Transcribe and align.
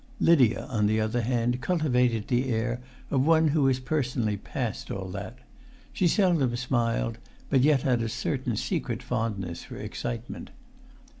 Lydia, 0.19 0.65
on 0.65 0.87
the 0.87 0.99
other 0.99 1.21
hand, 1.21 1.61
cultivated 1.61 2.27
the 2.27 2.49
air 2.49 2.81
of 3.11 3.23
one 3.23 3.49
who 3.49 3.67
is 3.67 3.79
personally 3.79 4.35
past 4.35 4.89
all 4.89 5.07
that. 5.09 5.37
She 5.93 6.07
seldom 6.07 6.55
smiled, 6.55 7.19
but 7.51 7.61
yet 7.61 7.83
had 7.83 8.01
a 8.01 8.09
certain 8.09 8.55
secret 8.55 9.03
fondness 9.03 9.63
for 9.65 9.75
excitement. 9.77 10.49